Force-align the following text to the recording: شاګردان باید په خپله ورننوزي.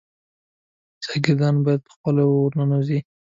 شاګردان 1.03 1.55
باید 1.65 1.81
په 1.87 1.91
خپله 1.95 2.21
ورننوزي. 2.27 2.99